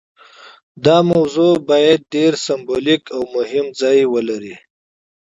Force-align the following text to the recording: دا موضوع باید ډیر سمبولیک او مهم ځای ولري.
دا 0.85 0.97
موضوع 1.11 1.53
باید 1.69 1.99
ډیر 2.13 2.31
سمبولیک 2.45 3.03
او 3.15 3.21
مهم 3.35 3.65
ځای 3.79 3.99
ولري. 4.13 4.55